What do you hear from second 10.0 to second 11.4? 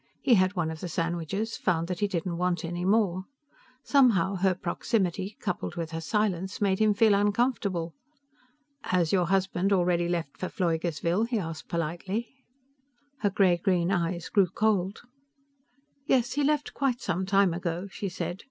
left for Pfleugersville?" he